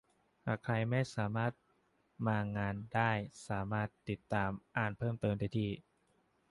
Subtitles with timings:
[0.45, 1.51] หากใครไม่สามารถ
[2.27, 3.11] มางานได้
[3.47, 5.69] สามารถติดตามอ่านเพิ่มเติมได้ที่